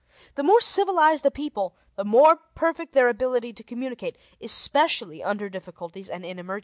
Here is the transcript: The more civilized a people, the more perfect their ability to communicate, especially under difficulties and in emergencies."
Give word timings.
The 0.33 0.41
more 0.41 0.61
civilized 0.61 1.23
a 1.27 1.29
people, 1.29 1.75
the 1.95 2.03
more 2.03 2.37
perfect 2.55 2.93
their 2.93 3.07
ability 3.07 3.53
to 3.53 3.63
communicate, 3.63 4.17
especially 4.41 5.21
under 5.23 5.47
difficulties 5.47 6.09
and 6.09 6.25
in 6.25 6.39
emergencies." 6.39 6.59